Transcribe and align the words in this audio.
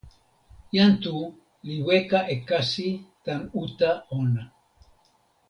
jan 0.75 0.93
Tu 1.03 1.15
li 1.67 1.75
weka 1.87 2.19
e 2.33 2.35
kasi 2.49 2.89
tan 3.25 3.41
uta 3.63 3.91
ona. 4.19 4.43